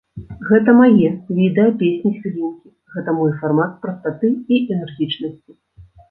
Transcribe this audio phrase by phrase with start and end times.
[0.49, 5.51] Гэта мае відэа-песні-хвілінкі, гэта мой фармат прастаты і энергічнасці.